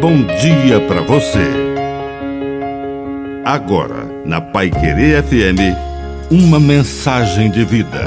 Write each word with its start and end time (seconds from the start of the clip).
bom 0.00 0.24
dia 0.40 0.80
para 0.88 1.02
você. 1.02 1.46
Agora, 3.44 4.06
na 4.24 4.40
Pai 4.40 4.70
Querer 4.70 5.22
FM, 5.22 5.76
uma 6.30 6.58
mensagem 6.58 7.50
de 7.50 7.62
vida. 7.66 8.06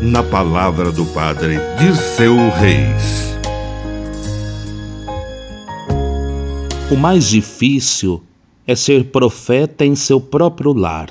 Na 0.00 0.22
palavra 0.22 0.92
do 0.92 1.04
Padre 1.06 1.58
Dirceu 1.80 2.36
Reis. 2.50 3.36
O 6.92 6.96
mais 6.96 7.28
difícil 7.28 8.22
é 8.64 8.76
ser 8.76 9.06
profeta 9.06 9.84
em 9.84 9.96
seu 9.96 10.20
próprio 10.20 10.72
lar, 10.72 11.10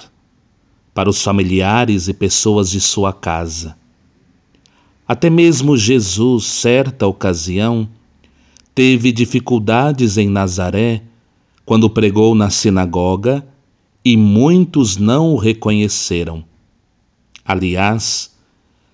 para 0.94 1.10
os 1.10 1.22
familiares 1.22 2.08
e 2.08 2.14
pessoas 2.14 2.70
de 2.70 2.80
sua 2.80 3.12
casa. 3.12 3.76
Até 5.06 5.30
mesmo 5.30 5.76
Jesus, 5.76 6.46
certa 6.46 7.06
ocasião, 7.06 7.90
teve 8.76 9.14
dificuldades 9.14 10.18
em 10.18 10.30
Nazaré 10.30 11.02
quando 11.66 11.90
pregou 11.90 12.36
na 12.36 12.50
sinagoga 12.50 13.48
e 14.04 14.17
muitos 14.17 14.98
não 14.98 15.34
o 15.34 15.38
reconheceram. 15.38 16.44
Aliás, 17.45 18.36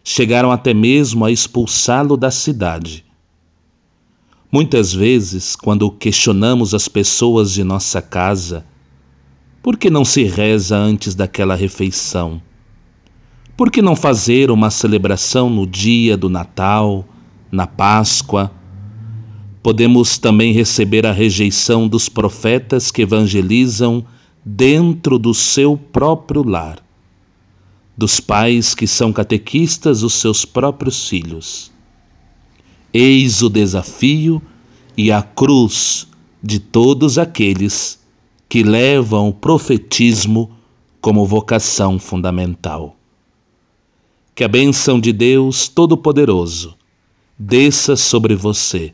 chegaram 0.03 0.51
até 0.51 0.71
mesmo 0.73 1.25
a 1.25 1.31
expulsá-lo 1.31 2.15
da 2.15 2.29
cidade. 2.29 3.03
Muitas 4.51 4.93
vezes, 4.93 5.55
quando 5.55 5.89
questionamos 5.89 6.75
as 6.75 6.87
pessoas 6.87 7.51
de 7.51 7.63
nossa 7.63 8.01
casa, 8.01 8.65
por 9.63 9.77
que 9.77 9.89
não 9.89 10.05
se 10.05 10.23
reza 10.23 10.77
antes 10.77 11.15
daquela 11.15 11.55
refeição? 11.55 12.41
Por 13.57 13.71
que 13.71 13.81
não 13.81 13.95
fazer 13.95 14.51
uma 14.51 14.70
celebração 14.70 15.49
no 15.49 15.65
dia 15.65 16.15
do 16.15 16.29
Natal, 16.29 17.05
na 17.51 17.65
Páscoa? 17.65 18.51
Podemos 19.61 20.17
também 20.17 20.53
receber 20.53 21.05
a 21.05 21.11
rejeição 21.11 21.88
dos 21.88 22.09
profetas 22.09 22.91
que 22.91 23.03
evangelizam 23.03 24.05
dentro 24.43 25.20
do 25.20 25.34
seu 25.34 25.77
próprio 25.77 26.43
lar, 26.43 26.84
dos 27.95 28.20
pais 28.20 28.73
que 28.73 28.87
são 28.87 29.13
catequistas 29.13 30.01
dos 30.01 30.13
seus 30.13 30.45
próprios 30.45 31.07
filhos. 31.07 31.71
Eis 32.93 33.41
o 33.41 33.49
desafio 33.49 34.41
e 34.98 35.12
a 35.12 35.21
cruz 35.21 36.07
de 36.41 36.59
todos 36.59 37.17
aqueles 37.17 37.99
que 38.49 38.63
levam 38.63 39.29
o 39.29 39.34
profetismo 39.34 40.51
como 40.99 41.26
vocação 41.26 41.99
fundamental. 41.99 42.95
Que 44.34 44.43
a 44.43 44.48
bênção 44.48 44.99
de 44.99 45.13
Deus 45.13 45.67
Todo-Poderoso 45.67 46.76
desça 47.37 47.95
sobre 47.95 48.35
você 48.35 48.93